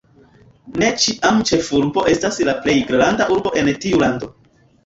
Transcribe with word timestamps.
Ne 0.83 0.87
ĉiam 1.03 1.37
ĉefurbo 1.51 2.05
estas 2.13 2.41
la 2.49 2.57
plej 2.65 2.75
granda 2.93 3.31
urbo 3.37 3.55
en 3.63 3.73
tiu 3.85 4.05
lando. 4.07 4.33